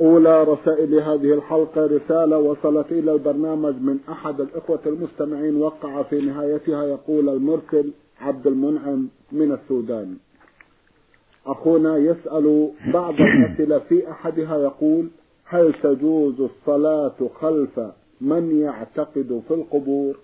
[0.00, 6.84] أولى رسائل هذه الحلقة رسالة وصلت إلى البرنامج من أحد الإخوة المستمعين وقع في نهايتها
[6.84, 10.16] يقول المرسل عبد المنعم من السودان.
[11.46, 15.08] أخونا يسأل بعض الأسئلة في أحدها يقول
[15.44, 17.80] هل تجوز الصلاة خلف
[18.20, 20.16] من يعتقد في القبور؟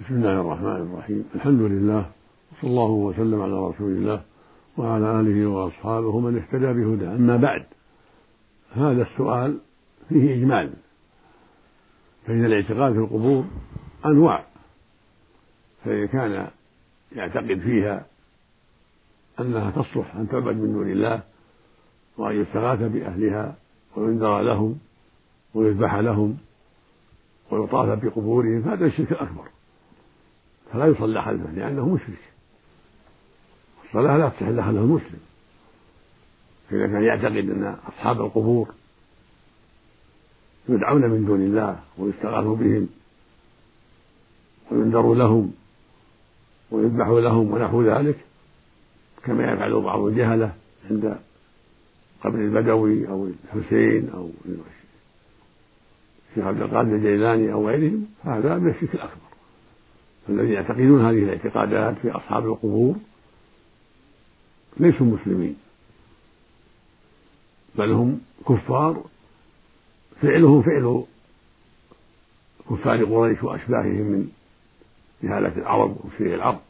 [0.00, 1.24] بسم الله الرحمن الرحيم.
[1.34, 2.06] الحمد لله
[2.52, 4.20] وصلى الله وسلم على رسول الله
[4.78, 7.14] وعلى آله وأصحابه من اهتدى بهداه.
[7.16, 7.62] أما بعد
[8.76, 9.58] هذا السؤال
[10.08, 10.72] فيه إجمال
[12.26, 13.44] فإن الاعتقاد في القبور
[14.06, 14.46] أنواع
[15.84, 16.48] فإذا كان
[17.12, 18.06] يعتقد فيها
[19.40, 21.22] أنها تصلح أن تعبد من دون الله
[22.16, 23.56] وأن يستغاث بأهلها
[23.96, 24.78] وينذر لهم
[25.54, 26.38] ويذبح لهم
[27.50, 29.48] ويطاف بقبورهم فهذا الشرك الأكبر
[30.72, 32.32] فلا يصلى خلفه لأنه مشرك.
[33.84, 35.20] الصلاة لا تصح إلا خلف المسلم
[36.70, 38.68] فإذا كان يعتقد أن أصحاب القبور
[40.68, 42.88] يدعون من دون الله ويستغاث بهم
[44.70, 45.52] وينذر لهم
[46.70, 48.16] ويذبح لهم ونحو ذلك
[49.24, 50.54] كما يفعل بعض الجهلة
[50.90, 51.18] عند
[52.24, 54.30] قبر البدوي أو الحسين أو
[56.30, 59.26] الشيخ عبد القادر الجيلاني أو غيرهم هذا من الشرك الأكبر.
[60.28, 62.96] الذين يعتقدون هذه الاعتقادات في أصحاب القبور
[64.76, 65.56] ليسوا مسلمين.
[67.78, 69.04] بل هم كفار
[70.22, 71.04] فعلهم فعل
[72.70, 74.28] كفار قريش وأشباههم من
[75.22, 76.60] جهالة العرب وشيء العرب.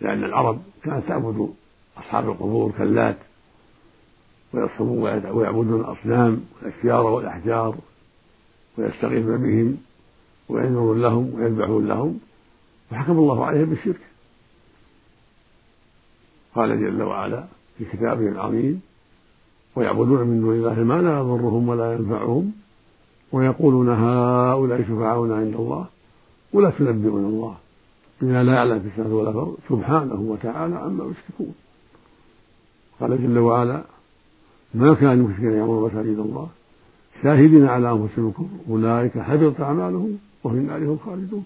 [0.00, 1.54] لأن العرب كانت تعبد
[1.96, 3.18] أصحاب القبور كاللات
[4.52, 7.78] ويصومون ويعبدون الأصنام والأشجار والأحجار
[8.78, 9.76] ويستغيثون بهم
[10.48, 12.20] وينذرون لهم ويذبحون لهم
[12.92, 14.00] وحكم الله عليهم بالشرك.
[16.54, 17.44] قال جل وعلا
[17.78, 18.82] في كتابه العظيم
[19.76, 22.52] ويعبدون من دون الله ما لا يضرهم ولا ينفعهم
[23.32, 25.86] ويقولون هؤلاء شفعاؤنا عند الله
[26.52, 27.54] ولا تنبئون الله
[28.20, 31.54] بما لا يعلم في السماء ولا الأرض سبحانه وتعالى عما يشركون.
[33.00, 33.82] قال جل وعلا
[34.74, 36.48] ما كان المشركين يعمرون مساجد الله
[37.22, 41.44] شاهدين على أنفسهم الكفر أولئك حبطت أعمالهم وفي النار هم خالدون.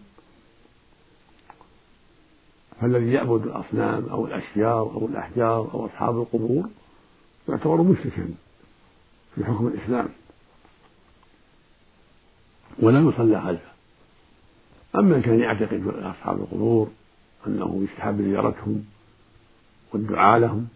[2.81, 6.65] فالذي يعبد الأصنام أو الأشجار أو الأحجار أو أصحاب القبور
[7.49, 8.29] يعتبر مشركا
[9.35, 10.09] في حكم الإسلام.
[12.79, 13.75] ولا يصلى خلفه
[14.95, 16.91] أما ان كان يعتقد في أصحاب القبور
[17.47, 18.85] انه يستحب زيارتهم
[19.93, 20.69] والدعاء لهم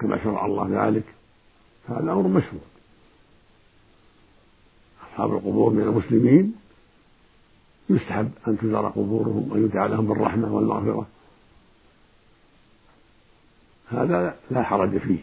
[0.00, 1.04] كما شرع الله ذلك
[1.88, 2.62] فهذا أمر مشروع.
[5.02, 6.54] أصحاب القبور من المسلمين
[7.90, 11.06] يستحب أن تزار قبورهم ويدعى لهم بالرحمة والمغفرة.
[13.88, 15.18] هذا لا حرج فيه.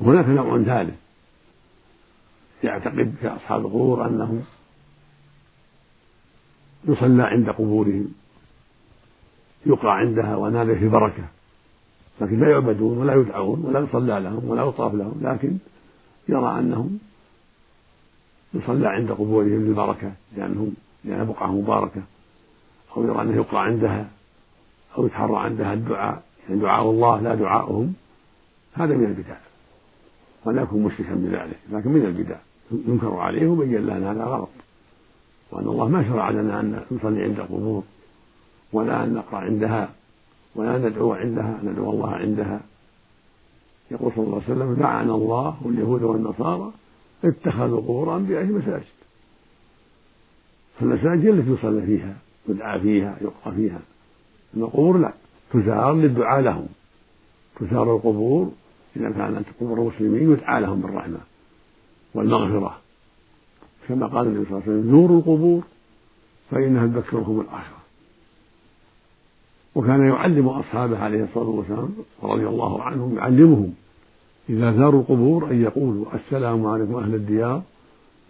[0.00, 0.94] هناك نوع ثالث
[2.64, 4.44] يعتقد في أصحاب القبور أنهم
[6.84, 8.14] يصلى عند قبورهم
[9.66, 11.24] يقرأ عندها ونال في بركة
[12.20, 15.56] لكن لا يعبدون ولا يدعون ولا يصلى لهم ولا يطاف لهم لكن
[16.28, 16.98] يرى أنهم
[18.54, 20.74] يصلى عند قبورهم للبركة لأنهم
[21.04, 22.02] لأنها بقعة مباركة
[22.96, 24.08] أو يرى أنه يقرأ عندها
[24.98, 27.94] أو يتحرى عندها الدعاء يعني دعاء الله لا دعاؤهم
[28.72, 29.36] هذا من البدع.
[30.44, 32.36] ولا يكون مشركا بذلك لكن من البدع؟
[32.88, 34.48] ينكر عليه وبين أن هذا غلط.
[35.50, 37.82] وأن الله ما شرع لنا أن نصلي عند القبور
[38.72, 39.90] ولا أن نقرأ عندها
[40.54, 42.60] ولا ندعو عندها ندعو الله عندها.
[43.90, 46.72] يقول صلى الله عليه وسلم لعن الله واليهود والنصارى
[47.24, 48.84] اتخذوا قبور أنبيائهم مساجد.
[50.80, 52.14] فالمساجد التي يصلى فيها
[52.48, 53.80] يدعى فيها يقرأ فيها.
[54.56, 55.12] أما القبور لا
[55.52, 56.66] تزار للدعاء لهم.
[57.60, 58.52] تزار القبور
[58.96, 61.18] إذا كانت قبور المسلمين يدعى لهم بالرحمة
[62.14, 62.78] والمغفرة.
[63.88, 65.62] كما قال النبي صلى الله عليه وسلم زوروا القبور
[66.50, 67.82] فإنها تذكركم الآخرة.
[69.74, 73.74] وكان يعلم أصحابه عليه الصلاة والسلام رضي الله عنهم يعلمهم
[74.48, 77.62] إذا زاروا القبور أن يقولوا السلام عليكم أهل الديار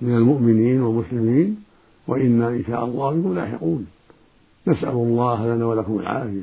[0.00, 1.62] من المؤمنين والمسلمين
[2.06, 3.86] وإنا إن شاء الله بكم لاحقون.
[4.66, 6.42] نسأل الله لنا ولكم العافية.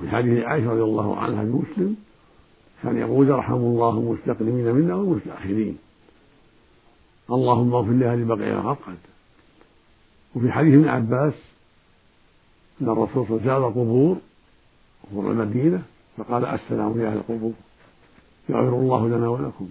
[0.00, 1.96] وفي حديث عائشة رضي الله عنها في مسلم
[2.82, 5.78] كان يقول يرحم الله المستقدمين منا والمستأخرين
[7.30, 8.96] اللهم اغفر لأهل بقية الغرقد
[10.34, 11.34] وفي حديث ابن عباس
[12.82, 14.16] أن الرسول صلى الله عليه وسلم زار القبور
[15.10, 15.82] قبور المدينة
[16.16, 17.52] فقال السلام يا أهل القبور.
[18.48, 19.68] يغفر الله لنا ولكم.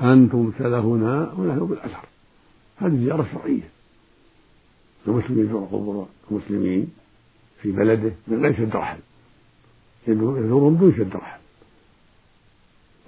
[0.00, 2.04] أنتم سلفنا ونحن بالأثر
[2.76, 3.68] هذه زيارة شرعية.
[5.08, 6.90] المسلم يزور قبور المسلمين
[7.62, 8.98] في بلده من غير شد رحل
[10.08, 11.39] يزورهم دون شد رحل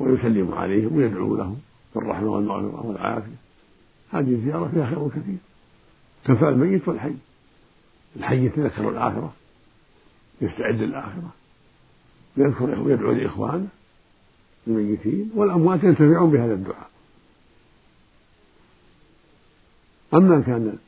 [0.02, 1.60] ويسلم عليهم ويدعو لهم
[1.94, 3.36] بالرحمة والمغفرة والعافية.
[4.10, 5.36] هذه الزيارة فيها خير كثير.
[6.24, 7.14] تنفع الميت والحي.
[8.16, 9.32] الحي يتذكر الآخرة
[10.40, 11.30] يستعد للآخرة.
[12.36, 13.68] يذكر ويدعو لإخوانه
[14.66, 16.90] الميتين والأموات ينتفعون بهذا الدعاء.
[20.14, 20.78] أما إن كان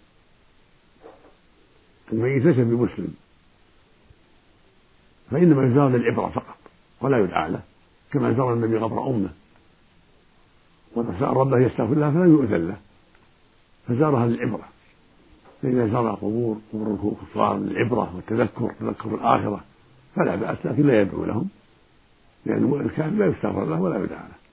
[2.12, 3.14] الميت ليس بمسلم
[5.30, 6.56] فإنما يزار للعبرة فقط
[7.00, 7.62] ولا يدعى له.
[8.14, 9.30] كما زار النبي قبر أمه.
[10.94, 12.76] وإذا سأل ربه يستغفر لها فلم يؤذن له.
[13.88, 14.68] فزارها للعبرة.
[15.62, 19.64] فإذا زار قبور قبور الكفار للعبرة والتذكر تذكر الآخرة
[20.16, 21.48] فلا بأس لكن لا يدعو لهم.
[22.46, 24.44] لأن الكافر لا يستغفر له ولا يدعى له.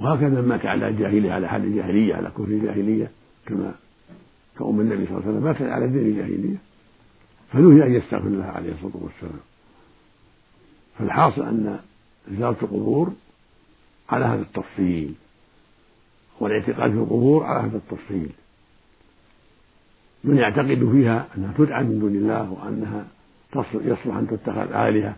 [0.00, 3.10] وهكذا مات على الجاهلية على حال الجاهلية على كفر الجاهلية
[3.46, 3.74] كما
[4.58, 6.56] كأم النبي صلى الله عليه وسلم مات على دين الجاهلية.
[7.52, 9.40] فنهي أن يستغفر لها عليه الصلاة والسلام.
[10.98, 11.78] فالحاصل أن
[12.30, 13.12] زيارة القبور
[14.08, 15.14] على هذا التفصيل
[16.40, 18.30] والاعتقاد في القبور على هذا التفصيل.
[20.24, 23.06] من يعتقد فيها أنها تدعى من دون الله وأنها
[23.74, 25.16] يصلح أن تتخذ آلهة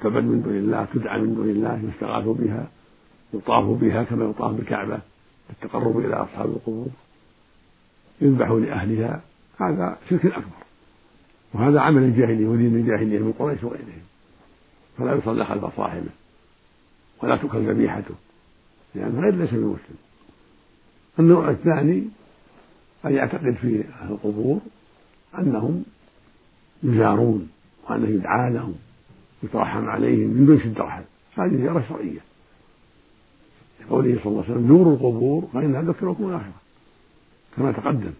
[0.00, 2.68] تعبد من دون الله تدعى من دون الله يستغاث بها
[3.34, 4.98] يطاف بها كما يطاف بالكعبة
[5.50, 6.88] للتقرب إلى أصحاب القبور.
[8.20, 9.20] يذبح لأهلها
[9.60, 10.62] هذا شرك أكبر.
[11.54, 14.11] وهذا عمل الجاهلية ودين الجاهلية من قريش وغيرهم.
[14.98, 16.10] فلا يصلى خلف صاحبه
[17.22, 18.14] ولا تؤكل ذبيحته
[18.94, 19.96] لأنه غير ليس بمسلم.
[21.18, 22.08] النوع الثاني
[23.04, 24.60] أن يعتقد في أهل القبور
[25.38, 25.84] أنهم
[26.82, 27.48] يزارون
[27.88, 28.74] وأنه يدعى لهم
[29.42, 31.02] يترحم عليهم من دون شد رحل
[31.36, 32.20] هذه زيارة شرعية.
[33.80, 36.52] لقوله صلى الله عليه وسلم زوروا القبور فإنها تذكركم الآخرة.
[37.56, 38.12] كما تقدم.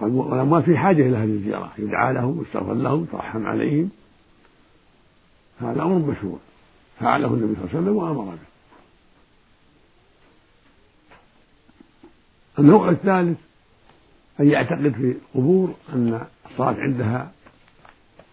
[0.00, 1.72] والأموات في حاجة إلى هذه الزيارة.
[1.78, 3.90] يدعى لهم ويستغفر لهم يترحم عليهم.
[5.62, 6.38] هذا أمر مشروع.
[7.00, 8.52] فعله النبي صلى الله عليه وسلم وأمر به.
[12.58, 13.38] النوع الثالث
[14.40, 17.32] أن يعتقد في القبور أن الصلاة عندها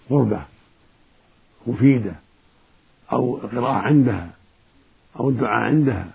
[0.10, 0.42] قربة
[1.68, 2.16] مفيدة
[3.12, 4.30] أو القراءة عندها
[5.20, 6.10] أو الدعاء عندها.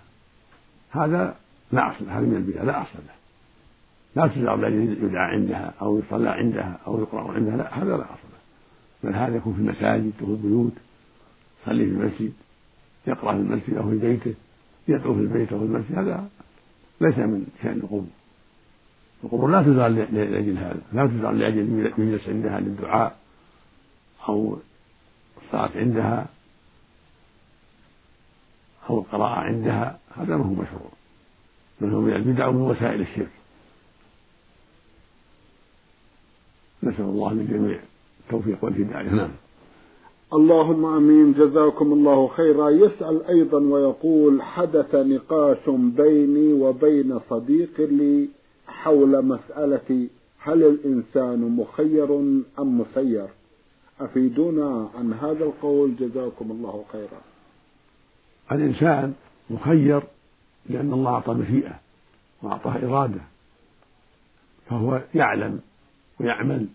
[0.91, 1.35] هذا
[1.71, 3.15] لا أصل هذا من البدع لا أصل له.
[4.15, 8.39] لا لأجل يدعى عندها أو يصلى عندها أو يقرأ عندها لا هذا لا أصل له.
[9.03, 10.73] بل هذا يكون في المساجد وفي البيوت
[11.65, 12.33] يصلي في المسجد
[13.07, 14.33] يقرأ في المسجد أو في بيته
[14.87, 16.29] يدعو في البيت أو في المسجد هذا
[17.01, 18.05] ليس من شأن القبور.
[19.23, 23.17] القبور لا تزار لأجل هذا لا تزار لأجل يجلس عندها للدعاء
[24.29, 24.57] أو
[25.43, 26.27] الصلاة عندها
[28.89, 30.91] أو القراءة عندها هذا ما هو مشروع.
[31.81, 33.31] بل هو من البدع ومن وسائل الشرك.
[36.83, 37.79] نسأل الله للجميع
[38.19, 39.09] التوفيق والهداية.
[39.09, 39.31] نعم.
[40.33, 41.33] اللهم آمين.
[41.33, 42.69] جزاكم الله خيرا.
[42.69, 48.29] يسأل أيضا ويقول حدث نقاش بيني وبين صديق لي
[48.67, 50.07] حول مسألة
[50.39, 52.15] هل الإنسان مخير
[52.59, 53.27] أم مسير؟
[54.01, 55.95] أفيدونا عن هذا القول.
[55.95, 57.21] جزاكم الله خيرا.
[58.51, 59.13] الإنسان
[59.49, 60.03] مخير
[60.69, 61.79] لأن الله أعطى مشيئة
[62.43, 63.21] وأعطاه إرادة
[64.69, 65.59] فهو يعلم
[66.19, 66.67] ويعمل.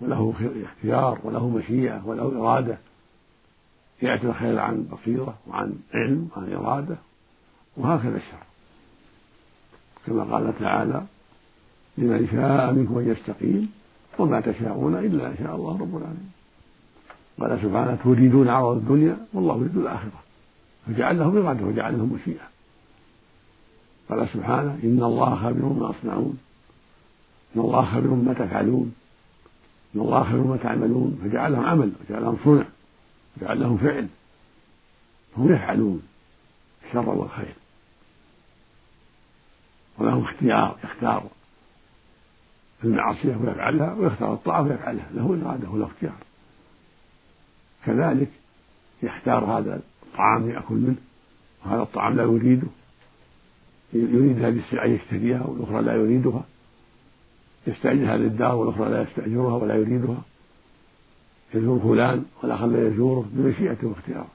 [0.00, 2.78] وله اختيار وله مشيئة وله إرادة.
[4.02, 6.96] يأتي الخير عن بصيرة وعن علم وعن إرادة
[7.76, 8.42] وهكذا الشر.
[10.06, 11.02] كما قال تعالى
[11.98, 13.72] لمن شاء منكم أن يستقيم
[14.18, 16.32] وما تشاءون إلا أن شاء الله رب العالمين.
[17.40, 20.22] قال سبحانه تريدون عرض الدنيا والله يريد الآخرة.
[20.86, 22.48] فجعل لهم إرادة وجعل لهم مشيئة.
[24.08, 26.38] قال سبحانه إن الله خبير ما تصنعون
[27.56, 28.94] إن الله خبير ما تفعلون.
[29.94, 32.64] إن الله خير ما تعملون فجعل لهم عمل وجعل لهم صنع
[33.36, 34.08] وجعل لهم فعل.
[35.36, 36.02] هم يفعلون
[36.86, 37.54] الشر والخير.
[39.98, 41.26] وله اختيار يختار
[42.84, 45.06] المعصية ويفعلها ويختار الطاعة ويفعلها.
[45.14, 46.16] له إرادة وله اختيار
[47.86, 48.30] كذلك
[49.02, 50.96] يختار هذا الطعام يأكل منه
[51.64, 52.66] وهذا الطعام لا يريده.
[53.92, 56.44] يريد هذه السلعة يشتريها والأخرى لا يريدها.
[57.66, 60.22] يستأجر هذه الدار والأخرى لا يستأجرها ولا يريدها.
[61.54, 64.28] يزور فلان والآخر لا يزوره بمشيئته واختياره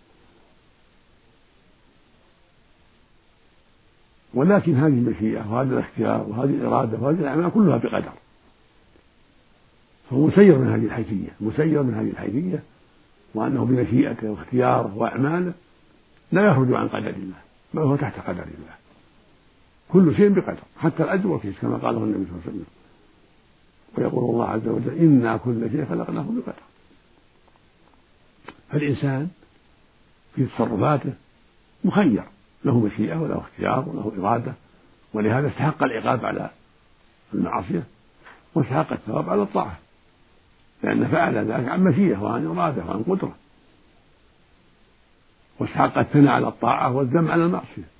[4.33, 8.11] ولكن هذه المشيئة وهذا الاختيار وهذه الإرادة وهذه الأعمال كلها بقدر.
[10.09, 12.63] فهو مسير من هذه الحيثية مسير من هذه الحيثية
[13.33, 15.53] وأنه بمشيئته واختياره وأعماله
[16.31, 17.37] لا يخرج عن قدر الله
[17.73, 18.75] بل هو تحت قدر الله.
[19.89, 22.74] كل شيء بقدر حتى الأجر والكيس كما قاله النبي صلى الله عليه وسلم.
[23.97, 26.55] ويقول الله عز وجل إنا كل شيء خلقناه بقدر.
[28.71, 29.29] فالإنسان
[30.35, 31.13] في تصرفاته
[31.83, 32.23] مخير.
[32.65, 34.53] له مشيئة وله اختيار وله إرادة
[35.13, 36.49] ولهذا استحق العقاب على
[37.33, 37.83] المعصية
[38.55, 39.77] واستحق الثواب على الطاعة
[40.83, 43.35] لأن فعل ذلك عن مشيئة وعن إرادة وعن قدرة
[45.59, 47.94] واستحق الثناء على الطاعة والذم على المعصية.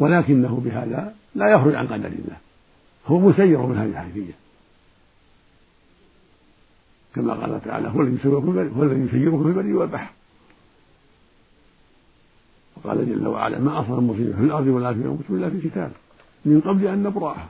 [0.00, 2.36] ولكنه بهذا لا يخرج عن قدر الله.
[3.06, 4.32] هو مسير من هذه الحيثية.
[7.14, 10.12] كما قال تعالى هو الذي يسيركم هو الذي يسيركم في البر والبحر.
[12.76, 15.92] وقال جل وعلا ما أصاب مصيبة في الأرض ولا في أنفسكم إلا في كتاب
[16.44, 17.48] من قبل أن نبرأها.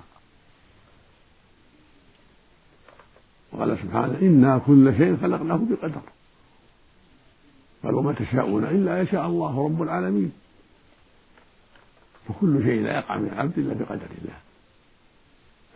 [3.52, 6.00] وقال سبحانه إنا كل شيء خلقناه بقدر.
[7.85, 10.33] قال وما تشاءون إلا يشاء الله رب العالمين.
[12.29, 14.39] فكل شيء لا يقع من العبد إلا بقدر الله.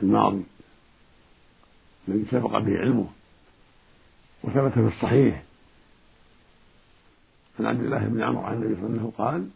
[0.02, 0.44] الماضي
[2.08, 3.06] الذي سبق به علمه
[4.44, 5.42] وثبت في الصحيح.
[7.60, 9.48] عن عبد الله بن عمرو عن النبي صلى الله عليه وسلم قال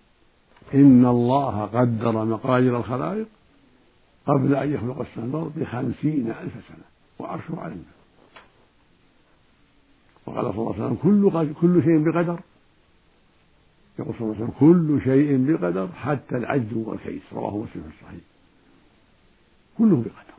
[0.75, 3.27] إن الله قدر مقادير الخلائق
[4.27, 6.85] قبل أن يخلق السماء بخمسين ألف سنة
[7.19, 7.99] وعرشه على الماء
[10.27, 12.41] وقال صلى الله عليه وسلم كل كل شيء بقدر
[13.99, 17.23] يقول صلى الله عليه وسلم كل شيء بقدر حتى العجز والكيس.
[17.33, 18.21] رواه مسلم في الصحيح.
[19.79, 20.39] كله بقدر.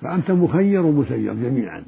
[0.00, 1.84] فأنت مخير ومسير جميعا.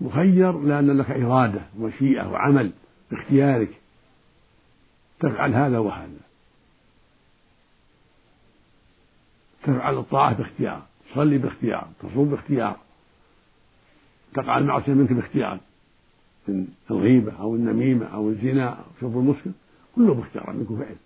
[0.00, 2.72] مخير لأن لك إرادة ومشيئة وعمل
[3.10, 3.80] باختيارك.
[5.20, 6.20] تفعل هذا وهذا.
[9.62, 10.86] تفعل الطاعة باختيار.
[11.10, 11.88] تصلي باختيار.
[12.00, 12.76] تصوم باختيار.
[14.34, 15.60] تقع المعصية منك باختيار.
[16.48, 19.50] من الغيبة أو النميمة أو الزنا أو شرب المسكر
[19.96, 20.96] كله باختيار منك فعل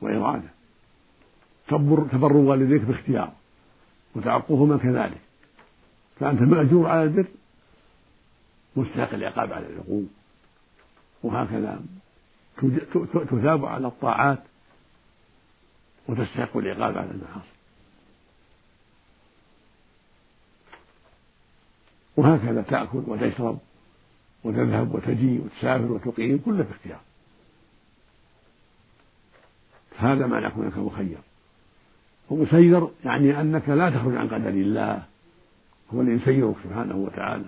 [0.00, 0.48] وإرادة.
[1.68, 3.32] تبر تبر والديك باختيار
[4.14, 5.20] وتعقهما كذلك.
[6.20, 7.26] فأنت مأجور على البر
[8.76, 10.04] مستحق العقاب على العقوق.
[11.22, 11.82] وهكذا
[13.30, 14.42] تثاب على الطاعات
[16.08, 17.54] وتستحق العقاب على المعاصي.
[22.16, 23.58] وهكذا تأكل وتشرب.
[24.44, 27.00] وتذهب وتجي وتسافر وتقيم كله باختيار
[29.96, 31.18] هذا معنى كونك مخير.
[32.30, 35.02] ومسير يعني أنك لا تخرج عن قدر الله.
[35.94, 37.44] هو الذي يسيرك سبحانه وتعالى.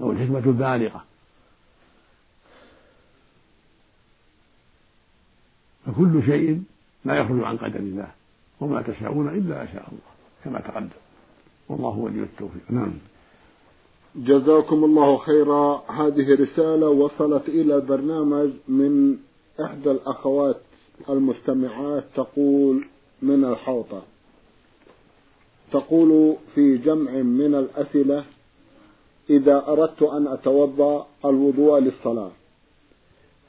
[0.00, 1.04] له الحكمة البالغة.
[5.86, 6.62] فكل شيء
[7.04, 8.10] لا يخرج عن قدر الله.
[8.60, 10.10] وما تشاءون إلا شاء الله.
[10.44, 11.00] كما تقدم.
[11.68, 12.62] والله ولي التوفيق.
[12.70, 12.92] نعم.
[14.16, 15.82] جزاكم الله خيرا.
[15.88, 19.16] هذه رسالة وصلت إلى البرنامج من
[19.64, 20.60] إحدى الأخوات
[21.08, 22.84] المستمعات تقول
[23.22, 24.02] من الحوطة.
[25.72, 28.24] تقول في جمع من الأسئلة
[29.30, 32.30] إذا أردت أن أتوضأ الوضوء للصلاة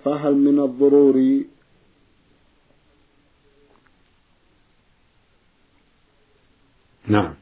[0.03, 1.47] فهل من الضروري
[7.07, 7.40] نعم.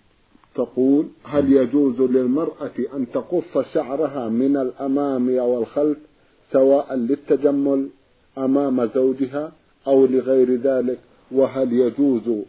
[0.56, 5.98] تقول هل يجوز للمرأة أن تقص شعرها من الأمام أو الخلف
[6.52, 7.90] سواء للتجمل
[8.38, 9.52] أمام زوجها
[9.88, 11.00] أو لغير ذلك؟
[11.32, 12.44] وهل يجوز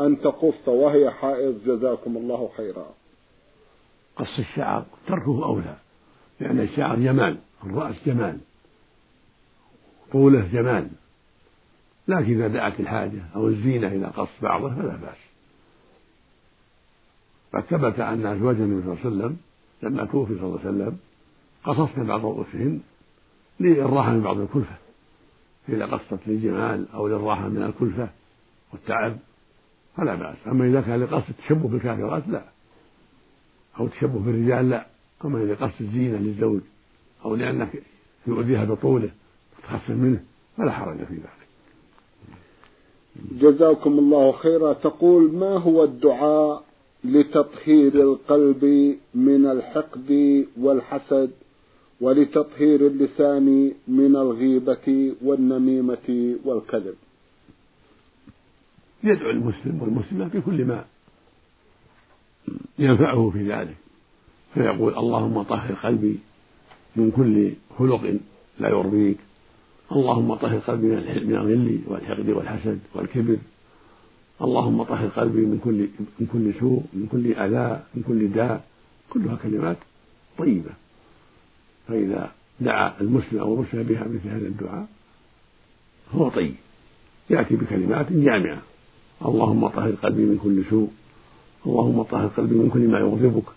[0.00, 2.86] أن تقص وهي حائض؟ جزاكم الله خيرا.
[4.16, 5.76] قص الشعر تركه أولى
[6.40, 8.38] لأن الشعر جمال الرأس جمال
[10.12, 10.88] طوله جمال.
[12.08, 15.27] لكن إذا دعت الحاجة أو الزينة إلى قص بعضه فلا بأس.
[17.54, 19.36] قد ثبت أن أزواج النبي صلى الله عليه وسلم
[19.82, 20.98] لما توفي صلى الله عليه وسلم
[21.64, 22.80] قصصن بعض رؤوسهن
[23.60, 24.74] للراحة من بعض الكلفة
[25.68, 28.08] إذا قصت للجمال أو للراحة من الكلفة
[28.72, 29.16] والتعب
[29.96, 30.36] فلا بأس.
[30.46, 32.44] أما إذا كان لقصد التشبه بالكافرات لا.
[33.80, 34.86] أو تشبه بالرجال لا.
[35.24, 36.60] أما إذا قصد الزينة للزوج
[37.24, 37.82] أو لأنك
[38.26, 39.10] يؤذيها بطوله
[39.58, 40.24] وتخفف منه
[40.56, 41.48] فلا حرج في ذلك.
[43.32, 44.72] جزاكم الله خيرا.
[44.72, 46.67] تقول ما هو الدعاء
[47.04, 48.64] لتطهير القلب
[49.14, 50.10] من الحقد
[50.60, 51.30] والحسد
[52.00, 56.94] ولتطهير اللسان من الغيبة والنميمة والكذب.
[59.04, 60.84] يدعو المسلم والمسلمة بكل ما
[62.78, 63.76] ينفعه في ذلك.
[64.54, 66.18] فيقول اللهم طهر قلبي
[66.96, 68.18] من كل خلق
[68.60, 69.18] لا يرضيك.
[69.92, 73.36] اللهم طهر قلبي من الغل والحقد والحسد والكبر.
[74.42, 75.88] اللهم طهر قلبي من كل
[76.20, 78.64] من كل سوء من كل أذى من كل داء.
[79.10, 79.76] كلها كلمات
[80.38, 80.70] طيبة.
[81.88, 84.86] فإذا دعا المسلم أو المسلم بها مثل هذا الدعاء
[86.14, 86.54] هو طيب.
[87.30, 88.62] يأتي بكلمات جامعة.
[89.24, 90.90] اللهم طهر قلبي من كل سوء.
[91.66, 93.48] اللهم طهر قلبي من كل ما يغضبك.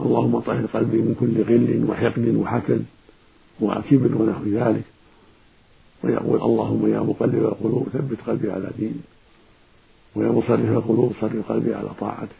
[0.00, 2.84] اللهم طهر قلبي من كل غل وحقد وحسد
[3.60, 4.84] وكبر ونحو ذلك.
[6.04, 9.13] ويقول اللهم يا مقلب القلوب ثبت قلبي على دينك.
[10.16, 12.36] ويا مصرف القلوب صرف قلبي على طاعتك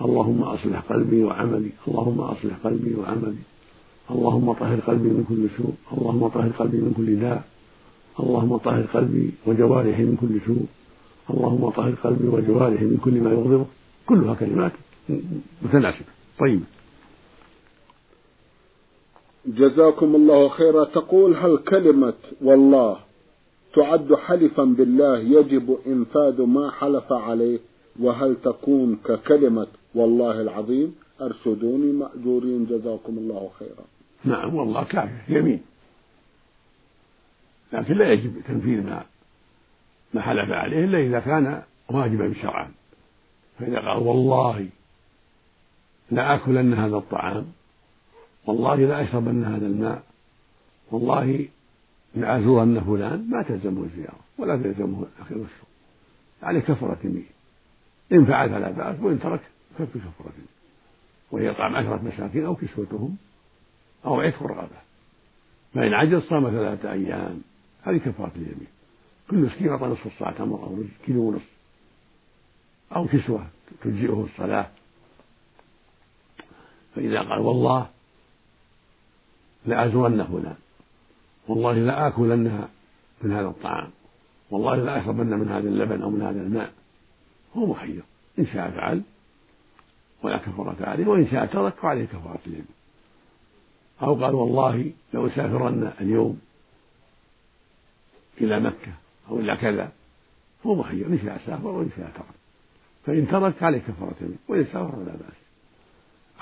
[0.00, 3.42] اللهم أصلح قلبي وعملي اللهم أصلح قلبي وعملي.
[4.10, 7.44] اللهم طهر قلبي من كل سوء اللهم طهر قلبي من كل داء.
[8.20, 10.66] اللهم طهر قلبي وجوارحي من كل سوء.
[11.30, 13.66] اللهم طهر قلبي وجوارحي من كل ما يغضبك
[14.06, 14.72] كلها كلمات
[15.62, 16.06] متناسبة.
[16.40, 16.66] طيبة
[19.46, 20.84] جزاكم الله خيرا.
[20.84, 22.96] تقول هل كلمة والله
[23.76, 27.58] تعد حلفا بالله يجب إنفاذ ما حلف عليه
[28.00, 33.84] وهل تكون ككلمة والله العظيم؟ أرشدوني مأجورين جزاكم الله خيرا.
[34.24, 35.62] نعم والله كافر يمين.
[37.72, 39.04] لكن لا يجب تنفيذ ما
[40.14, 42.70] ما حلف عليه إلا إذا كان واجبا شرعا.
[43.58, 44.68] فإذا قال والله
[46.10, 47.46] لآكلن هذا الطعام
[48.46, 50.02] والله لأشربن هذا الماء
[50.90, 51.48] والله
[52.14, 55.68] لأزورن فلان ما تلزمه الزيارة ولا تلزمه أخذ السوق
[56.42, 57.26] عليه كفرة يمين
[58.12, 59.40] إن فعل فلا بأس وإن ترك
[59.78, 60.32] ففي كفرة
[61.30, 63.16] وهي إطعام عشرة مساكين أو كسوتهم
[64.04, 64.84] أو عتق رغبة
[65.74, 67.42] فإن عجز صام ثلاثة أيام.
[67.82, 68.66] هذه كفارة اليمين.
[69.30, 71.50] كل مسكين أعطى نصف الصاع تمر أو رز كيلو ونصف.
[72.96, 73.46] أو كسوة
[73.84, 74.70] تجزئه الصلاة.
[76.94, 77.90] فإذا قال والله
[79.66, 80.56] لأزورن فلان.
[81.48, 82.68] والله لآكلنها
[83.22, 83.90] من هذا الطعام.
[84.50, 86.72] والله لأشربن من هذا اللبن أو من هذا الماء.
[87.56, 88.02] هو مخير
[88.38, 89.02] إن شاء فعل.
[90.22, 91.06] ولا كفارة عليه.
[91.06, 92.66] وإن شاء ترك فعليه كفارة اليمين
[94.02, 96.40] أو قال والله لأسافرن اليوم
[98.40, 98.92] إلى مكة
[99.30, 99.92] أو إلى كذا.
[100.66, 102.34] هو مخير إن شاء سافر وإن شاء ترك.
[103.06, 105.44] فإن ترك عليه كفارة يمين وإن سافر فلا بأس.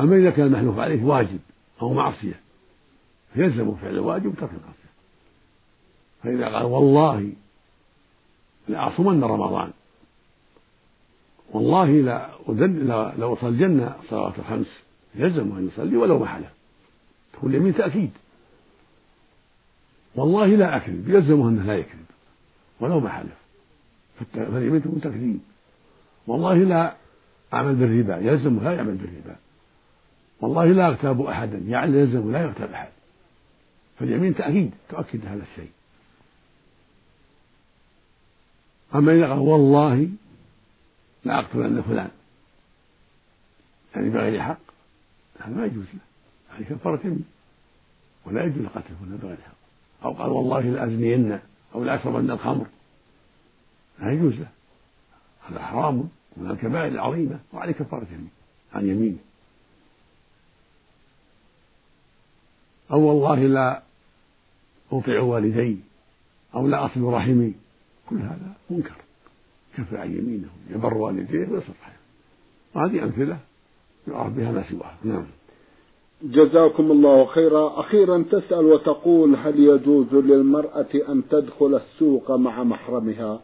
[0.01, 1.39] أما إذا كان المحلوف عليه واجب
[1.83, 2.41] أو معصية
[3.37, 4.82] يلزم فعل الواجب وترك المعصية
[6.23, 7.33] فإذا قال والله
[8.69, 9.71] لأصومن رمضان.
[11.51, 12.29] والله لا
[13.19, 14.67] لأصلين الصلوات الخمس.
[15.15, 16.53] يلزم أن يصلي ولو ما حلف.
[17.33, 18.11] تكون اليمين تأكيد.
[20.15, 21.09] والله لا أكذب.
[21.09, 22.07] يلزمه أنه لا يكذب.
[22.81, 23.43] ولو ما حلف.
[24.35, 25.41] فاليمين تكون تكذيب
[26.27, 26.97] والله لا
[27.55, 28.17] أعمل بالربا.
[28.17, 29.37] يلزمه لا يعمل بالربا.
[30.41, 31.59] والله لا أغتاب أحدا.
[31.59, 32.89] يعني يلزمه لا يغتاب أحد.
[33.99, 34.71] فاليمين تأكيد.
[34.89, 35.71] تؤكد هذا الشيء.
[38.95, 40.09] أما إذا قال والله
[41.25, 42.11] لأقتلن فلان.
[43.95, 44.59] يعني بغير حق.
[45.41, 46.01] هذا ما يجوز له.
[46.57, 47.25] هذه كفارة يمين
[48.27, 49.55] ولا يجوز قتل فلان بغير حق.
[50.05, 51.39] أو قال والله لأزنين
[51.75, 52.67] أو لأشربن الخمر.
[53.99, 54.49] لا يجوز له.
[55.49, 56.09] هذا حرام.
[56.37, 57.39] من الكبائر العظيمة.
[57.53, 58.31] وعليه كفارة يمين
[58.75, 59.19] عن يمينه.
[62.91, 63.83] أو والله لا
[64.93, 65.79] أطيع والدي.
[66.55, 67.55] أو لا أصل رحمي.
[68.13, 68.95] كل هذا منكر.
[69.79, 71.97] كفر عن يمينه يبر والديه ويصل رحمه
[72.75, 73.39] وهذه أمثلة
[74.09, 75.27] يعرف بها ما سواها نعم.
[76.23, 77.81] جزاكم الله خيرا.
[77.81, 83.41] أخيرا تسأل وتقول هل يجوز للمرأة أن تدخل السوق مع محرمها؟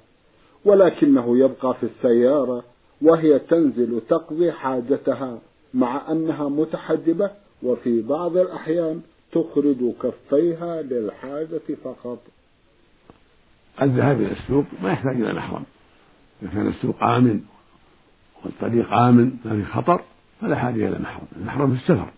[0.64, 2.64] ولكنه يبقى في السيارة
[3.02, 5.38] وهي تنزل تقضي حاجتها
[5.74, 7.31] مع أنها متحجبة
[7.62, 9.00] وفي بعض الأحيان
[9.33, 12.18] تخرج كفيها للحاجة فقط.
[13.83, 15.62] الذهاب إلى السوق ما يحتاج إلى محرم
[16.43, 17.41] إذا كان السوق آمن
[18.45, 20.01] والطريق آمن ما في خطر
[20.41, 22.09] فلا حاجة إلى محرم المحرم في السفر.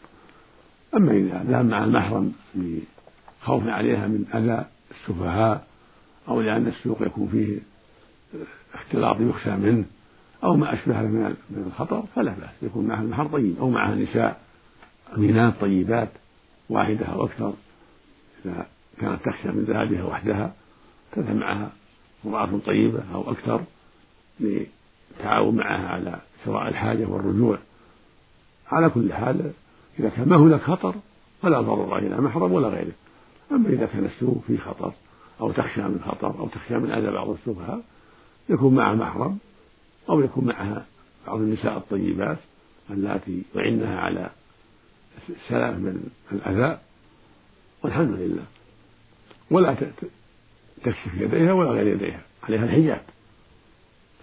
[0.96, 5.66] أما إذا ذهب مع المحرم لخوف عليها من أذى السفهاء
[6.28, 7.58] أو لأن السوق يكون فيه
[8.74, 9.84] اختلاط يخشى منه
[10.44, 12.62] أو ما أشبه من الخطر فلا بأس.
[12.62, 14.40] يكون معها المحر طيب أو معها نساء
[15.16, 16.08] أمينات طيبات
[16.68, 17.52] واحدة أو أكثر.
[18.44, 18.66] إذا
[19.00, 20.52] كانت تخشى من ذهابها وحدها.
[21.12, 21.72] تذهب معها
[22.26, 23.60] امرأة طيبة أو أكثر
[24.40, 27.58] للتعاون معها على شراء الحاجة والرجوع.
[28.66, 29.52] على كل حال
[29.98, 30.94] إذا كان ما هناك خطر
[31.42, 32.92] فلا ضرر إلى محرم ولا غيره.
[33.52, 34.92] أما إذا كان السوق فيه خطر
[35.40, 37.82] أو تخشى من خطر أو تخشى من أذى بعض السفهاء
[38.48, 39.38] يكون معها محرم
[40.08, 40.86] أو يكون معها
[41.26, 42.38] بعض النساء الطيبات
[42.90, 44.30] اللاتي يعنها على
[45.28, 46.78] السلام من الأذى.
[47.82, 48.44] والحمد لله.
[49.50, 49.76] ولا
[50.82, 53.02] تكشف يديها ولا غير يديها عليها الحجاب.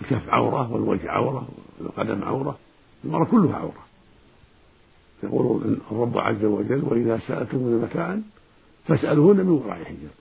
[0.01, 1.47] الكف عورة والوجه عورة
[1.79, 2.57] والقدم عورة
[3.05, 3.85] المرأة كلها عورة.
[5.23, 8.23] يقول الرب عز وجل وإذا سألتم متاعا
[8.87, 10.17] فاسألوهن من وراء حجاب.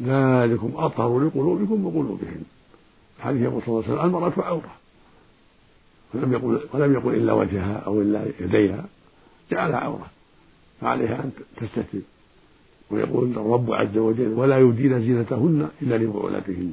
[0.00, 2.44] ذلكم أطهر لقلوبكم وقلوبهن.
[3.20, 4.74] حديث يقول صلى الله عليه وسلم المرأة عورة.
[6.14, 8.84] ولم يقل ولم يقل إلا وجهها أو إلا يديها
[9.50, 10.06] جعلها عورة.
[10.80, 11.98] فعليها أن تستتر
[12.90, 16.72] ويقول الرب عز وجل ولا يبدين زينتهن إلا لبعولتهن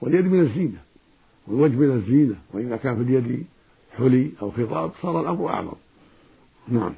[0.00, 0.78] واليد من الزينة
[1.48, 3.46] والوجه من الزينة وإذا كان في اليد
[3.96, 5.72] حلي أو خطاب صار الأمر أعظم.
[6.68, 6.94] نعم.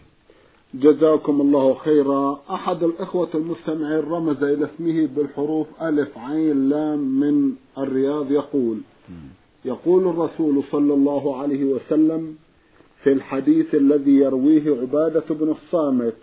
[0.74, 2.40] جزاكم الله خيرا.
[2.50, 8.78] أحد الإخوة المستمعين رمز إلى اسمه بالحروف ألف عين لام من الرياض يقول
[9.64, 12.36] يقول الرسول صلى الله عليه وسلم
[13.02, 16.14] في الحديث الذي يرويه عبادة بن الصامت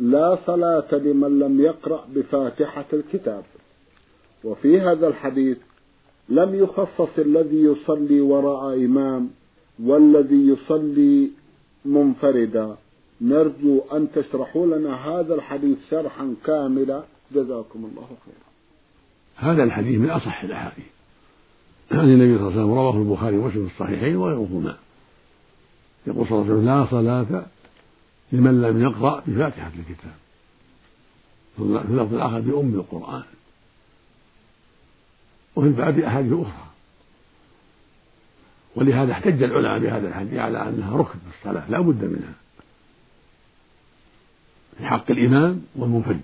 [0.00, 3.42] لا صلاة لمن لم يقرأ بفاتحة الكتاب.
[4.44, 5.58] وفي هذا الحديث
[6.28, 9.30] لم يخصص الذي يصلي وراء إمام
[9.82, 11.30] والذي يصلي
[11.84, 12.76] منفردا.
[13.20, 17.02] نرجو أن تشرحوا لنا هذا الحديث شرحا كاملا.
[17.34, 18.50] جزاكم الله خيرا.
[19.36, 20.84] هذا الحديث من أصح الأحاديث.
[21.92, 24.76] عن النبي صلى الله عليه وسلم رواه البخاري ومسلم في الصحيحين وغيرهما.
[26.06, 27.46] يقول صلى الله عليه وسلم لا صلاة
[28.32, 30.14] لمن لم يقرأ بفاتحة الكتاب.
[31.56, 33.22] في اللفظ الآخر بأم القرآن.
[35.56, 36.66] وفي الباب أحاديث أخرى.
[38.76, 42.34] ولهذا احتج العلماء بهذا الحديث على أنها ركن في الصلاة لا بد منها.
[44.78, 46.20] في حق الإمام والمنفرد.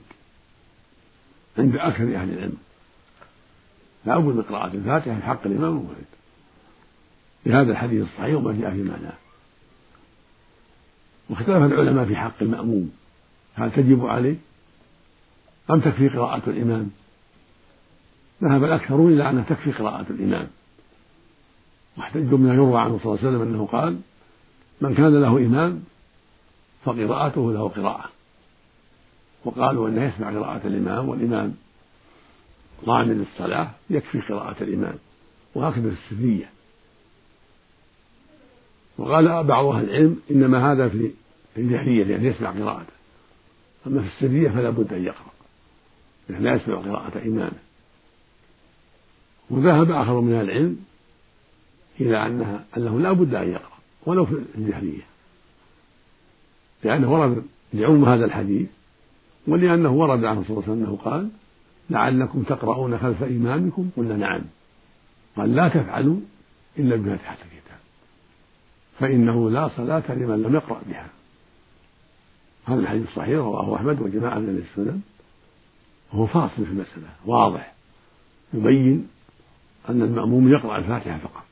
[1.59, 2.57] عند أكثر أهل العلم.
[4.05, 6.05] لا بد من قراءة الفاتحة في حق الإمام والمنفرد.
[7.47, 9.26] بهذا الحديث الصحيح وما جاء في معناه.
[11.31, 12.91] واختلف العلماء في حق المأموم.
[13.55, 14.37] هل تجب عليه
[15.71, 16.91] أم تكفي قراءة الإمام؟
[18.43, 20.49] ذهب الأكثرون إلى أنها تكفي قراءة الإمام.
[21.97, 24.01] واحتجوا بما يروى عنه صلى الله عليه وسلم أنه قال
[24.81, 25.83] من كان له إمام
[26.85, 28.11] فقراءته له قراءة.
[29.45, 31.55] وقالوا أنه يسمع قراءة الإمام والإمام
[32.85, 34.95] ضامن الصلاة يكفي قراءة الإمام.
[35.55, 36.56] وهكذا في السرية
[38.99, 41.11] وقال بعض أهل العلم إنما هذا في
[41.57, 42.93] الجهرية لأن يسمع قراءته.
[43.87, 45.37] أما في السرية فلا بد أن يقرأ.
[46.29, 47.59] لأن لا يسمع قراءة إمامه
[49.51, 50.77] وذهب آخر من أهل العلم
[52.01, 55.03] إلى أنها أنه لا بد أن يقرأ ولو في الجهرية
[56.85, 57.43] لأنه ورد
[57.75, 58.69] لعم هذا الحديث
[59.47, 61.29] ولأنه ورد عنه صلى الله عليه وسلم أنه قال
[61.91, 64.43] لعلكم تقرؤون خلف إمامكم قلنا نعم.
[65.37, 66.17] قال لا تفعلوا
[66.79, 67.66] إلا بفاتحة الكتاب
[69.01, 71.09] فإنه لا صلاة لمن لم يقرأ بها.
[72.67, 75.01] هذا الحديث صحيح رواه أحمد وجماعة من السنن.
[76.13, 77.75] وهو فاصل في المسألة واضح.
[78.55, 79.09] يبين
[79.89, 81.45] أن المأموم يقرأ الفاتحة فقط.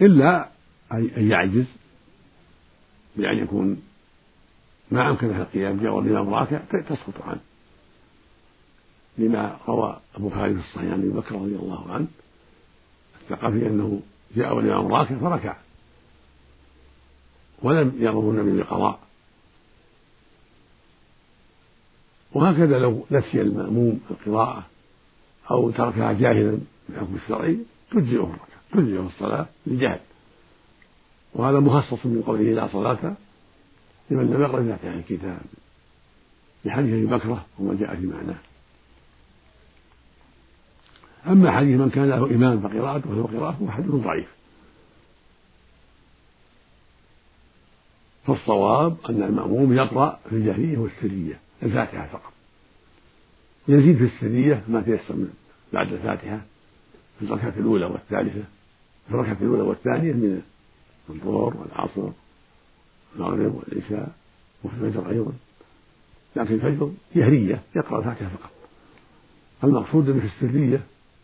[0.00, 0.48] إلا
[0.92, 1.66] أن يعجز
[3.16, 3.82] بأن يكون
[4.90, 7.40] ما أمكنه القيام جاء والإمام راكع تسقط عنه.
[9.18, 12.06] لما روى البخاري في الصحيح عن أبي بكر رضي الله عنه
[13.22, 14.00] الثقفي أنه
[14.36, 15.56] جاء والإمام راكع فركع.
[17.62, 19.00] ولم يأمر النبي بقضاء
[22.32, 24.66] وهكذا لو نسي المأموم القراءة
[25.50, 27.58] أو تركها جاهلا بالحكم الشرعي
[27.90, 30.00] تجزئه الركعة تجزئه الصلاة للجهل
[31.34, 33.14] وهذا مخصص من قوله لا صلاة
[34.10, 35.40] لمن لم يقرأ فاتحة الكتاب.
[36.64, 38.38] لحديث أبي بكرة وما جاء في معناه.
[41.26, 44.28] أما حديث من كان له إمام فقراءته له قراءته فحديث ضعيف.
[48.30, 52.32] فالصواب أن المأموم يقرأ في الجهرية والسرية الفاتحة فقط.
[53.68, 55.34] يزيد في السرية ما تيسر من
[55.72, 56.40] بعد الفاتحة
[57.18, 58.44] في الركعة الأولى والثالثة
[59.08, 60.42] في الركعة الأولى والثانية من
[61.10, 62.08] الظهر والعصر
[63.16, 64.12] المغرب والعشاء
[64.64, 65.32] وفي الفجر أيضا.
[66.36, 68.50] لكن الفجر جهرية يقرأ الفاتحة فقط.
[69.64, 70.80] المقصود في السرية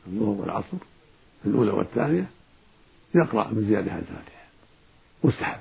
[0.06, 0.76] الظهر والعصر
[1.42, 2.26] في الأولى والثانية
[3.14, 4.46] يقرأ من زيادة الفاتحة.
[5.24, 5.60] مستحب.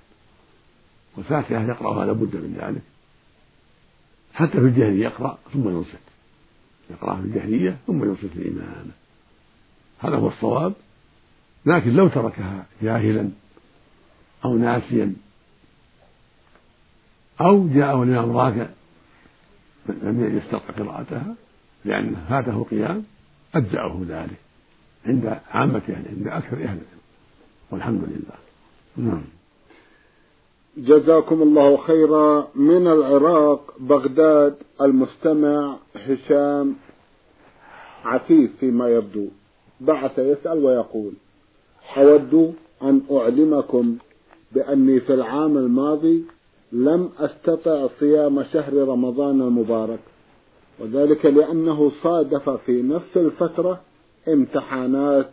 [1.18, 2.82] والفاتحة يقرأها لابد من ذلك.
[4.34, 6.06] حتى في الجهرية يقرأ ثم ينصت.
[6.90, 8.92] يقرأ في الجهرية ثم ينصت لإمامه
[10.00, 10.74] هذا هو الصواب.
[11.66, 13.30] لكن لو تركها جاهلا
[14.46, 15.14] أو ناسيا
[17.42, 18.68] أو جاءه الإمام راكع
[19.90, 21.36] لم يستطع قراءتها
[21.86, 23.04] لأن فاته القيام
[23.56, 24.38] أجزأه ذلك
[25.06, 27.02] عند عامة أهل عند أكثر أهل العلم.
[27.72, 28.38] والحمد لله.
[28.98, 29.24] نعم.
[30.78, 36.76] جزاكم الله خيرا من العراق بغداد المستمع هشام
[38.06, 39.28] عفيف فيما يبدو.
[39.82, 41.14] بعث يسأل ويقول
[41.98, 43.98] أود أن أعلمكم
[44.52, 46.24] بأني في العام الماضي
[46.72, 50.00] لم أستطع صيام شهر رمضان المبارك
[50.80, 53.82] وذلك لأنه صادف في نفس الفترة
[54.28, 55.32] امتحانات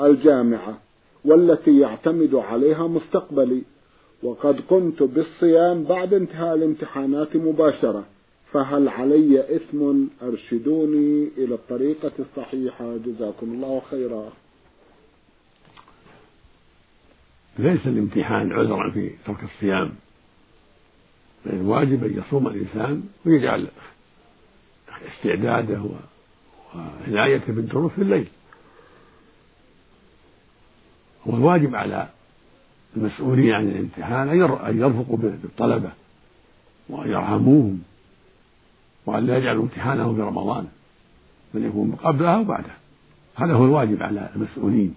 [0.00, 0.78] الجامعة.
[1.24, 3.62] والتي يعتمد عليها مستقبلي.
[4.22, 8.04] وقد قمت بالصيام بعد انتهاء الامتحانات مباشرة.
[8.52, 12.96] فهل علي إثم؟ أرشدوني إلى الطريقة الصحيحة.
[12.96, 14.32] جزاكم الله خيرا.
[17.58, 19.92] ليس الامتحان عذرا في ترك الصيام.
[21.46, 23.68] بل الواجب أن يصوم الإنسان ويجعل
[25.16, 25.82] استعداده
[26.74, 28.28] وعنايته بالدروس في الليل.
[31.28, 32.08] هو الواجب على
[32.96, 35.92] المسؤولين عن الامتحان أن يرفقوا بالطلبة
[36.88, 37.82] وأن يرحموهم
[39.06, 40.68] وأن لا يجعلوا امتحانهم في رمضان
[41.54, 42.76] بل يكون قبلها وبعدها.
[43.36, 44.94] هذا هو الواجب على المسؤولين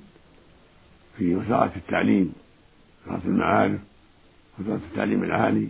[1.18, 2.34] في وزارة التعليم
[3.06, 3.80] وزارة المعارف
[4.60, 5.70] وزارة التعليم العالي.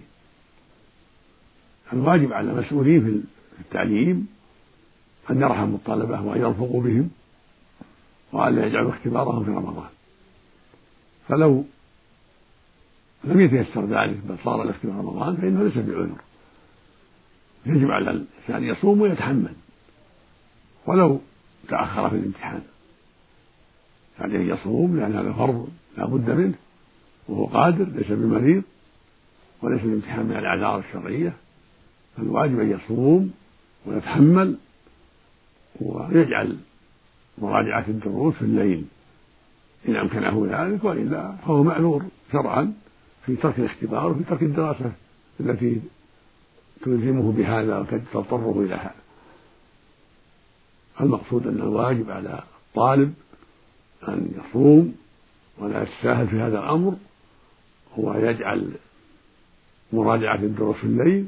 [1.93, 3.01] الواجب على المسؤولين
[3.55, 4.27] في التعليم
[5.31, 7.09] أن يرحموا الطلبة وأن يرفقوا بهم
[8.31, 9.89] وأن لا يجعلوا اختبارهم في رمضان.
[11.27, 11.65] فلو
[13.23, 16.17] لم يتيسر ذلك بل صار الاختبار رمضان فإنه ليس بعذر.
[17.65, 19.53] يجب على الإنسان يصوم ويتحمل.
[20.85, 21.21] ولو
[21.67, 22.61] تأخر في الامتحان.
[24.19, 26.55] عليه أن يصوم لأن هذا فرض لا بد منه.
[27.27, 28.63] وهو قادر ليس بمريض
[29.61, 31.33] وليس الامتحان من الأعذار الشرعية.
[32.17, 33.33] فالواجب أن يصوم
[33.85, 34.57] ويتحمل
[35.81, 36.57] ويجعل
[37.37, 38.85] مراجعة الدروس في الليل.
[39.87, 42.73] إن أمكنه ذلك وإلا فهو معذور شرعا
[43.25, 44.91] في ترك الاختبار وفي ترك الدراسة
[45.39, 45.81] التي
[46.85, 48.95] تلزمه بهذا وتضطره إلى هذا.
[51.01, 53.13] المقصود أن الواجب على الطالب
[54.07, 54.95] أن يصوم
[55.57, 56.95] ولا يتساهل في هذا الأمر
[57.99, 58.71] هو يجعل
[59.93, 61.27] مراجعة الدروس في الليل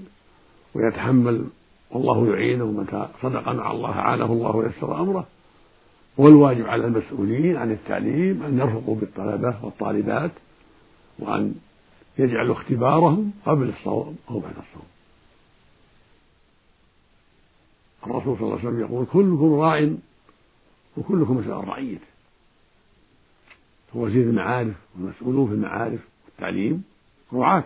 [0.73, 1.45] ويتحمل
[1.91, 5.27] والله يعينه متى صدق مع الله عانه الله ويسر أمره
[6.17, 10.31] والواجب على المسؤولين عن التعليم أن يرفقوا بالطلبة والطالبات
[11.19, 11.55] وأن
[12.17, 14.87] يجعلوا اختبارهم قبل الصوم أو بعد الصوم.
[18.07, 19.89] الرسول صلى الله عليه وسلم يقول كلكم راع
[20.97, 22.07] وكلكم مسؤول عن رعيته
[23.93, 26.83] وزير المعارف والمسؤولون في المعارف والتعليم
[27.33, 27.63] رعاة.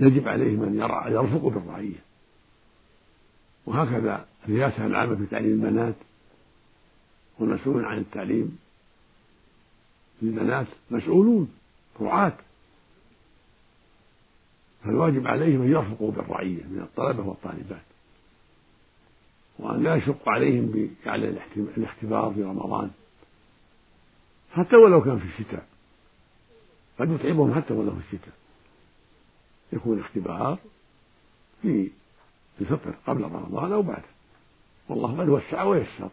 [0.00, 0.74] يجب عليهم أن
[1.12, 2.11] يرفقوا بالرعية.
[3.66, 5.94] وهكذا الرئاسة العامة في تعليم البنات
[7.38, 8.58] والمسؤولون عن التعليم
[10.22, 11.54] للبنات مسؤولون
[12.00, 12.38] رعاة.
[14.84, 17.82] فالواجب عليهم أن يرفقوا بالرعية من الطلبة والطالبات
[19.58, 21.38] وأن لا يشق عليهم بجعل
[21.76, 22.90] الاختبار في رمضان.
[24.52, 25.66] حتى ولو كان في الشتاء.
[26.98, 28.34] قد يتعبهم حتى ولو في الشتاء.
[29.72, 30.58] يكون الاختبار
[31.62, 31.90] في
[32.62, 34.12] الفطر قبل رمضان أو بعده.
[34.88, 36.08] والله قد وسع ويسر.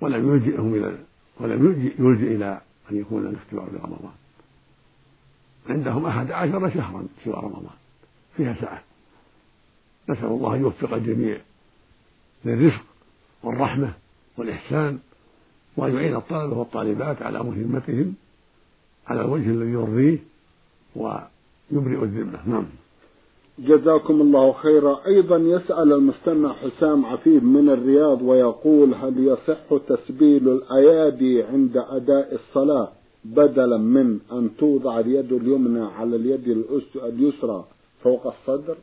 [0.00, 0.98] ولم يلجئهم إلى
[1.40, 1.66] ولم
[1.98, 4.12] يلجئ إلى أن يكون الاختبار في رمضان
[5.68, 7.76] عندهم أحد عشر شهرا سوى رمضان.
[8.36, 8.82] فيها سعة
[10.08, 11.38] نسأل الله أن يوفق الجميع
[12.44, 12.84] للرزق
[13.42, 13.94] والرحمة
[14.36, 14.98] والإحسان
[15.76, 18.14] وأن يعين الطلبة والطالبات على مهمتهم
[19.06, 20.18] على الوجه الذي يرضيه
[20.96, 22.48] ويبرئ الذمة.
[22.48, 22.66] نعم.
[23.58, 25.06] جزاكم الله خيرا.
[25.06, 32.92] أيضا يسأل المستمع حسام عفيف من الرياض ويقول هل يصح تسبيل الأيادي عند أداء الصلاة
[33.24, 36.64] بدلا من أن توضع اليد اليمنى على اليد
[36.96, 37.64] اليسرى
[38.02, 38.76] فوق الصدر؟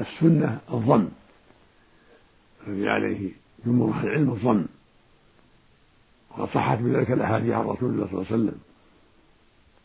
[0.00, 1.08] السنة الضم
[2.66, 3.30] الذي عليه
[3.66, 4.64] جمهور العلم الضم
[6.38, 8.58] وصحت بذلك الأحاديث عن رسول الله صلى الله عليه وسلم.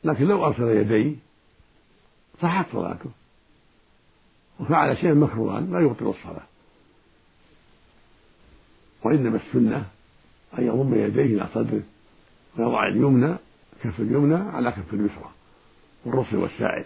[0.03, 1.15] لكن لو أرسل يديه
[2.41, 3.09] صحت صلاته.
[4.59, 6.43] وفعل شيئا مكروها لا يبطل الصلاة.
[9.03, 9.85] وإنما السنة
[10.59, 11.83] أن يضم يديه إلى صدره
[12.57, 13.35] ويضع اليمنى
[13.83, 15.31] كف اليمنى على كف اليسرى
[16.05, 16.85] والرسل والساعد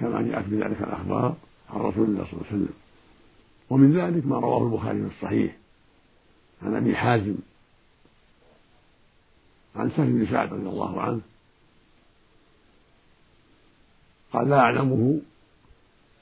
[0.00, 1.36] كما جاءت بذلك الأخبار
[1.70, 2.74] عن رسول الله صلى الله عليه وسلم.
[3.70, 5.56] ومن ذلك ما رواه البخاري في الصحيح
[6.62, 7.34] عن أبي حازم
[9.76, 11.20] عن سهل بن سعد رضي الله عنه
[14.34, 15.20] قال لا أعلمه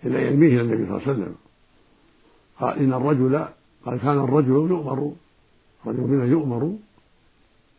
[0.04, 1.34] إلا يرميه النبي صلى الله عليه وسلم.
[2.60, 3.46] قال إن الرجل
[3.84, 5.12] قال كان الرجل يؤمر
[5.86, 6.76] الرجل منا يؤمر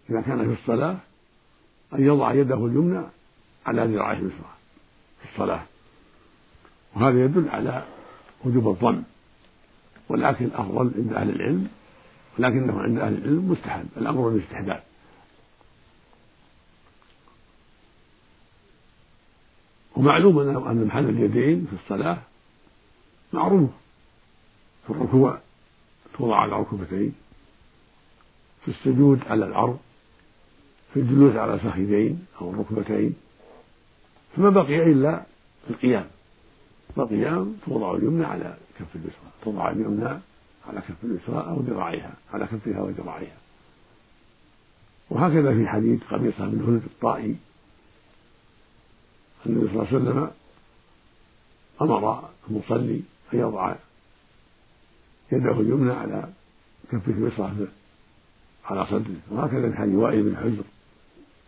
[0.10, 0.98] إذا كان في الصلاة
[1.94, 3.04] أن يضع يده اليمنى
[3.66, 4.54] على ذراعه اليسرى
[5.22, 5.64] في الصلاة.
[6.96, 7.86] وهذا يدل على
[8.46, 9.04] وجوب الضم
[10.10, 11.68] ولكن الأفضل عند أهل العلم
[12.40, 14.84] ولكنه عند أهل العلم مستحب الأمر بالاستحباب.
[20.04, 22.18] ومعلوم أن محل اليدين في الصلاة
[23.34, 23.70] معروف.
[24.88, 25.40] في الركوع
[26.18, 27.14] توضع على الركبتين
[28.66, 29.80] في السجود على العرض.
[30.94, 33.16] في الجلوس على الفخذين أو الركبتين
[34.36, 35.24] فما بقي إلا
[35.66, 36.08] في القيام
[36.96, 39.32] فالقيام توضع اليمنى على كف اليسرى.
[39.44, 40.20] توضع اليمنى
[40.68, 43.38] على كف اليسرى أو ذراعيها على كفها وذراعيها.
[45.10, 47.36] وهكذا في حديث قبيصة بن هلد الطائي
[49.46, 50.32] النبي صلى الله عليه وسلم
[51.82, 53.02] أمر المصلي
[53.34, 53.76] أن يضع
[55.32, 56.28] يده اليمنى على
[56.92, 57.68] كفه اليسرى
[58.66, 60.64] على صدره وهكذا في حديث وائل بن حجر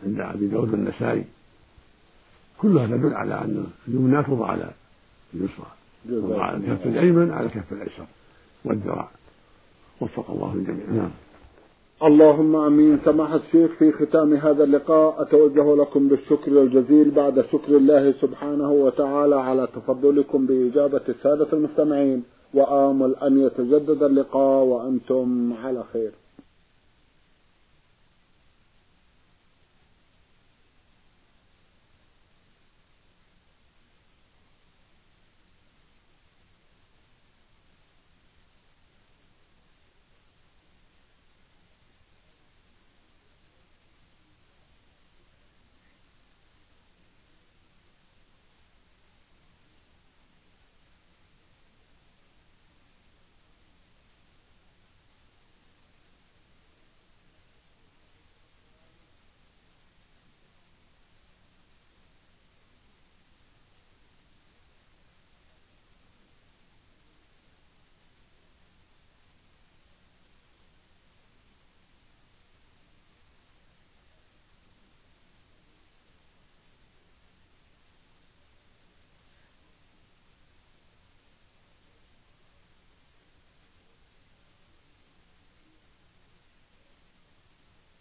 [0.03, 1.25] عند أبي داود النسائي
[2.57, 4.71] كلها تدل على أن اليمنى توضع على
[5.33, 5.67] اليسرى
[6.41, 8.05] على الكف الأيمن على الكف الأيسر.
[8.65, 9.09] والذراع
[10.01, 11.11] وفق الله الجميع نعم.
[12.05, 12.99] اللهم آمين.
[13.05, 19.35] سماحة الشيخ في ختام هذا اللقاء أتوجه لكم بالشكر الجزيل بعد شكر الله سبحانه وتعالى
[19.35, 22.23] على تفضلكم بإجابة السادة المستمعين.
[22.53, 26.11] وآمل أن يتجدد اللقاء وأنتم على خير.